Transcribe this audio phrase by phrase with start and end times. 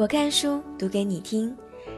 [0.00, 1.54] 我看书读给你听，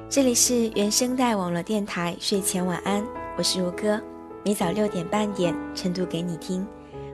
[0.09, 3.01] 这里是原声带网络电台睡前晚安，
[3.39, 4.01] 我是如歌，
[4.45, 6.67] 每早六点半点晨读给你听。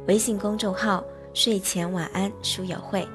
[0.07, 1.05] 微信公众号
[1.35, 3.07] 睡前晚安书友会。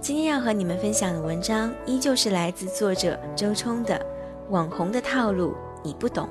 [0.00, 3.96] 今天要和你们分享的文章依旧是来自作者周冲的
[4.48, 6.24] 《网红的套路你不懂》。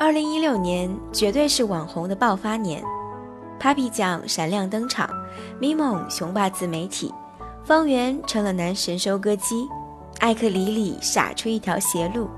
[0.00, 2.82] 二零一六年绝对是网红的爆发年
[3.60, 5.08] ，Papi 酱闪亮登场。
[5.60, 7.12] 咪蒙雄霸自媒体，
[7.62, 9.68] 方圆成了男神收割机，
[10.18, 12.28] 艾克里里傻出一条邪路，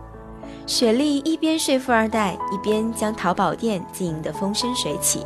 [0.66, 5.24] 雪莉一边睡富二代，一边将淘宝店经营得风生水起。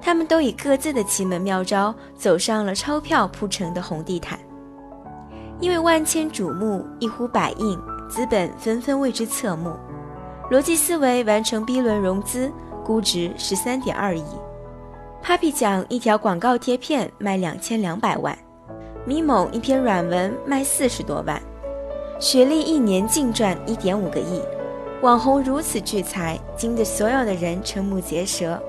[0.00, 4.38] 他们都以各自的奇门妙招走上了钞票铺成的红地毯。
[5.60, 9.74] 因为万千瞩目，一呼百应，资本纷纷为之侧目。
[10.50, 12.52] 逻辑思维完成 B 轮融资，
[12.84, 14.24] 估值十三点二亿。
[15.24, 18.36] Papi 酱一条广告贴片卖两千两百万，
[19.06, 21.40] 咪蒙一篇软文卖四十多万，
[22.20, 24.42] 雪莉一年净赚一点五个亿，
[25.00, 28.62] 网红如此聚财，惊得所有的人瞠目结舌。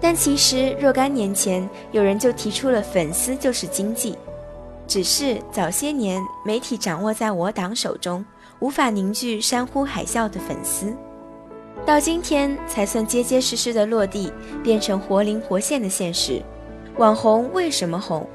[0.00, 4.16] 但其实若干年前，有人就提出了粉丝就是经济，
[4.86, 8.24] 只是早些年媒体掌握在我党手中，
[8.60, 10.96] 无法凝聚山呼海啸的粉丝。
[11.86, 14.32] 到今天才算结结实实的落地，
[14.62, 16.42] 变成活灵活现的现实。
[16.98, 18.26] 网红为什么红？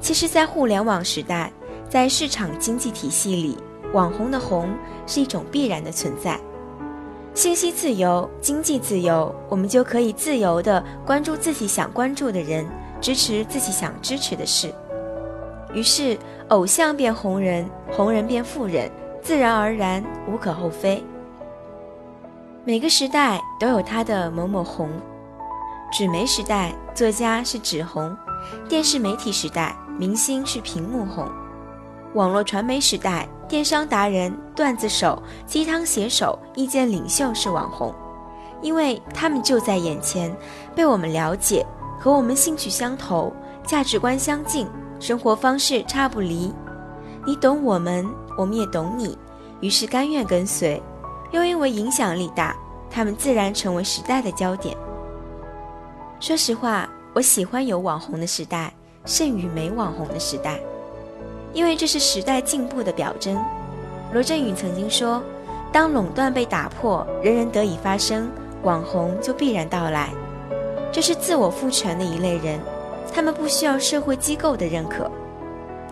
[0.00, 1.52] 其实，在互联网时代，
[1.88, 3.56] 在市场经济体系里，
[3.92, 4.68] 网红的红
[5.06, 6.38] 是一种必然的存在。
[7.34, 12.66] 信息自由，经济自由，我们就可以自由地关注自己想关注的人，
[13.00, 14.72] 支持自己想支持的事。
[15.72, 18.90] 于是，偶像变红人，红人变富人，
[19.22, 21.04] 自然而然，无可厚非。
[22.68, 24.90] 每个时代都有他的某某红，
[25.90, 28.14] 纸媒时代，作家是纸红；
[28.68, 31.24] 电视媒体时代，明星是屏幕红；
[32.12, 37.94] 网络传媒时代，电商达人、段子手、鸡汤写手、意见领袖是网红，
[38.60, 40.36] 因为他们就在眼前，
[40.74, 41.64] 被我们了解，
[41.98, 43.32] 和我们兴趣相投，
[43.66, 44.68] 价值观相近，
[45.00, 46.52] 生活方式差不离。
[47.24, 48.06] 你懂我们，
[48.36, 49.16] 我们也懂你，
[49.60, 50.82] 于是甘愿跟随。
[51.30, 52.56] 又因为影响力大，
[52.90, 54.76] 他们自然成为时代的焦点。
[56.20, 58.72] 说实话，我喜欢有网红的时代，
[59.04, 60.58] 胜于没网红的时代，
[61.52, 63.38] 因为这是时代进步的表征。
[64.12, 65.22] 罗振宇曾经说
[65.70, 68.30] ：“当垄断被打破，人人得以发声，
[68.62, 70.10] 网红就必然到来。”
[70.90, 72.58] 这是自我赋权的一类人，
[73.12, 75.10] 他们不需要社会机构的认可。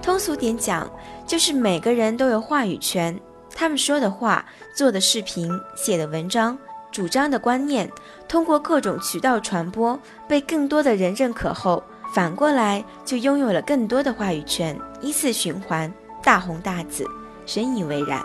[0.00, 0.90] 通俗点讲，
[1.26, 3.14] 就是每个人都有话语权。
[3.58, 4.44] 他们说的话、
[4.74, 6.56] 做的视频、写的文章、
[6.92, 7.90] 主张的观念，
[8.28, 15.90] 通过各种渠道传播，被更多的人认可后，反过来就拥有了更多的话语权，依次循环，
[16.22, 17.06] 大红大紫，
[17.46, 18.22] 深以为然。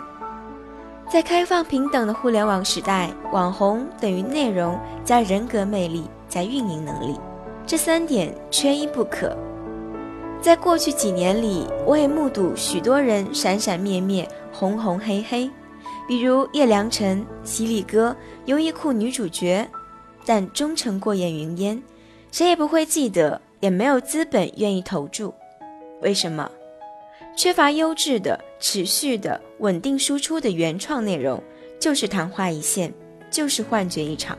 [1.10, 7.18] 在开放平等的互联网时代，网红等于内容加人格魅力加运营能力，
[7.66, 9.34] 这三点缺一不可。
[10.42, 14.28] 在过去几年里，我也目睹许多人闪闪灭灭。
[14.52, 15.48] 红红黑黑，
[16.06, 18.14] 比如叶良辰、犀利哥、
[18.46, 19.66] 优衣库女主角，
[20.26, 21.80] 但终成过眼云烟，
[22.32, 25.32] 谁也不会记得，也没有资本愿意投注。
[26.02, 26.50] 为什么？
[27.36, 31.42] 缺乏优质的、持续的、稳定输出的原创内容，
[31.80, 32.92] 就是昙花一现，
[33.30, 34.36] 就是幻觉一场，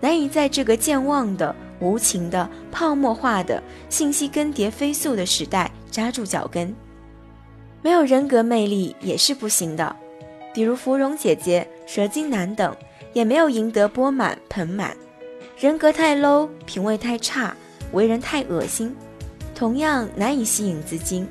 [0.00, 6.72] 难以在这个健忘的、无情的、泡沫化的、信息更迭飞速的时代扎住脚跟。
[7.82, 9.94] 没有人格魅力也是不行的，
[10.54, 12.74] 比如芙蓉姐姐、蛇精男等，
[13.12, 14.96] 也没有赢得钵满盆满。
[15.58, 17.54] 人格太 low，品味太差，
[17.90, 18.94] 为人太恶心，
[19.52, 21.26] 同样难以吸引资金。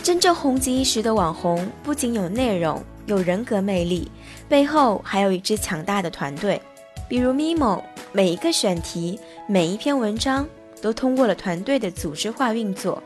[0.00, 4.08] 真正红极一时的网红，不仅有内容、有人格魅力，
[4.48, 6.62] 背后还有一支强大的团队。
[7.08, 7.82] 比如咪蒙，
[8.12, 10.46] 每一个选题、每一篇文章，
[10.82, 13.02] 都通过了团队的组织化运作。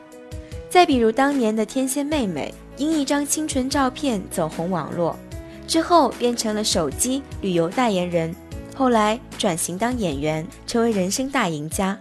[0.69, 2.53] 再比如当年的天仙妹妹。
[2.75, 5.15] 因一张清纯照片走红网络，
[5.67, 8.35] 之后变成了手机旅游代言人，
[8.75, 11.95] 后来转型当演员，成为人生大赢家。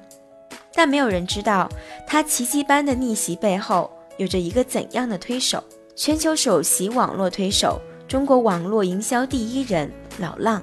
[0.73, 1.69] 但没有人知道，
[2.07, 5.63] 她奇迹般的逆袭背后有着一个怎样的推手——
[5.95, 7.79] 全球首席网络推手、
[8.09, 10.63] 中国网络营销第一人老浪，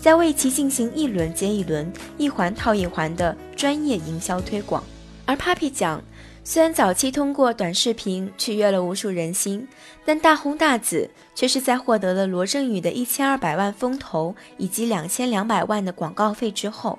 [0.00, 4.82] 在为其进行一轮接一轮、一环套一环的专业营销推广。
[5.26, 6.02] 而 Papi 酱。
[6.42, 9.68] 虽然早期通过短视频取悦了无数人心，
[10.06, 16.98] 但大红大紫却是在获得了罗振宇的一千二百万风投以及两千两百万的广告费之后。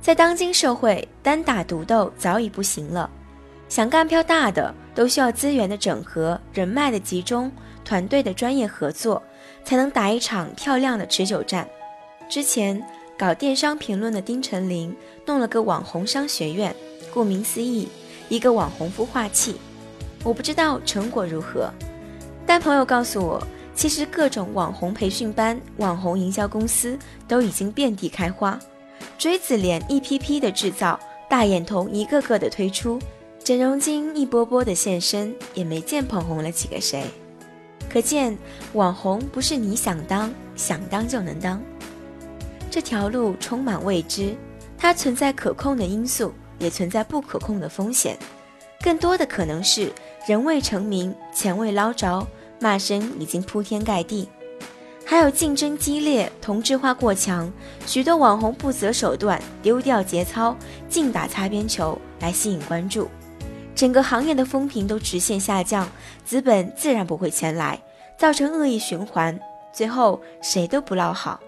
[0.00, 3.10] 在当今社会，单打独斗早已不行了，
[3.68, 7.50] 想干票大的，都需要资源的整合、人脉的集中、
[7.84, 9.20] 团队的专业合作，
[9.64, 11.68] 才能打一场漂亮的持久战。
[12.32, 12.82] 之前
[13.18, 14.96] 搞电商评论的丁晨林
[15.26, 16.74] 弄了个网红商学院，
[17.12, 17.86] 顾名思义，
[18.30, 19.56] 一个网红孵化器。
[20.24, 21.70] 我不知道成果如何，
[22.46, 26.98] 但朋友告诉我，其实各种网红培训班、网红营销公司
[27.28, 28.58] 都已经遍地开花，
[29.18, 32.98] 锥子脸一批批的制造，大眼瞳一个个的推出，
[33.44, 37.04] 整容精一波波的现身，也没见捧红了几个谁。
[37.92, 38.34] 可见
[38.72, 41.62] 网红不是你想当想当就能当，
[42.72, 44.34] 这条路充满未知，
[44.78, 48.16] 它存在可控的因素，也存在不可控的风险，
[48.80, 49.92] 更多的可能是。
[50.26, 52.26] 人未成名，钱未捞着，
[52.58, 54.26] 骂声已经铺天盖地。
[55.04, 57.52] 还有竞争激烈、同质化过强，
[57.84, 60.56] 许多网红不择手段，丢掉节操，
[60.88, 63.06] 净打擦边球来吸引关注，
[63.74, 65.86] 整个行业的风评都直线下降，
[66.24, 67.78] 资本自然不会前来，
[68.16, 69.38] 造成恶意循环，
[69.74, 71.38] 最后谁都不落好。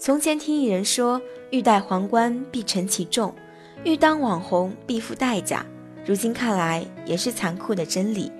[0.00, 3.34] 从前听一人说，欲戴皇冠必承其重，
[3.82, 5.66] 欲当网红必付代价。
[6.06, 8.30] 如今看来也是残酷的真理，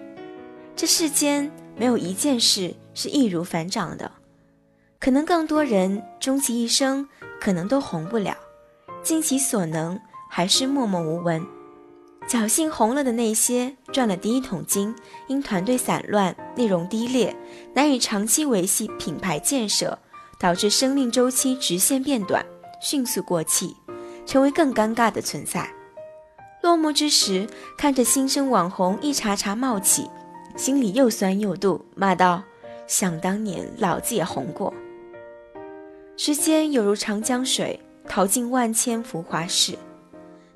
[0.77, 4.09] 这世间没有一件事是易如反掌的，
[5.01, 7.09] 可能更多人终其一生
[7.41, 8.37] 可能都红不了，
[9.03, 10.01] 尽其所能
[10.31, 11.45] 还是默默无闻。
[12.29, 14.95] 侥幸红了的那些赚了第一桶金，
[15.27, 17.35] 因团队散乱、内容低劣，
[17.75, 19.99] 难以长期维系品牌建设，
[20.39, 22.45] 导致生命周期直线变短，
[22.81, 23.77] 迅速过气，
[24.25, 25.69] 成为更尴尬的存在。
[26.63, 27.47] 落幕之时，
[27.77, 30.09] 看着新生网红一茬茬冒起，
[30.57, 32.43] 心里又酸又妒，骂道
[32.87, 34.73] ：“想当年老子也红过。”
[36.17, 39.77] 时间有如长江水，淘尽万千浮华事。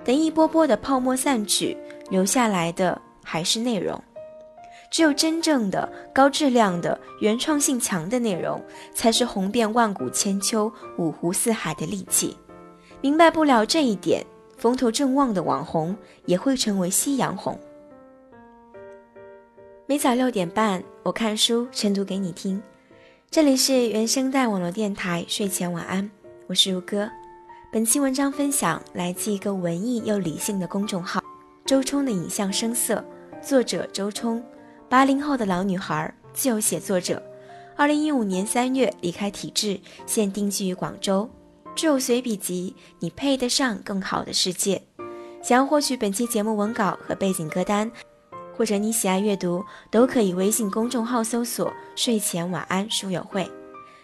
[0.04, 1.76] 等一波波的泡沫散去，
[2.10, 4.02] 留下来的还是内容。
[4.92, 8.62] 只有真正的高质量的、原创性强的内容，
[8.94, 12.36] 才是红遍万古千秋、五湖四海的利器。
[13.00, 14.24] 明白不了这一点。
[14.58, 17.58] 风头正旺的网红也会成为夕阳红。
[19.86, 22.62] 每早六点半，我看书晨读给你听。
[23.28, 26.08] 这里是原声带网络电台睡前晚安，
[26.46, 27.10] 我是如歌。
[27.72, 31.20] 本期文章分享来自一个文艺又理性的公众号
[31.66, 33.04] “周冲的影像声色”，
[33.42, 34.40] 作者周冲，
[34.92, 37.22] 八零后的老女孩，自由写作者。
[37.74, 41.26] 二零一五年三月离开体制，现定居于广州。
[41.74, 44.82] 只有随笔集，你配得上更好的世界。
[45.42, 47.90] 想要获取本期节目文稿和背景歌单，
[48.54, 53.50] 或者你喜爱阅读，都可以微信公众号搜索“睡前晚安书友会”。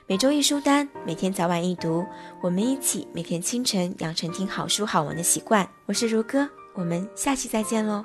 [0.09, 2.03] 每周一书单，每天早晚一读，
[2.41, 5.69] 我们一起每天清晨养成听好书好文的习惯。
[5.85, 8.03] 我是如歌，我们下期再见喽。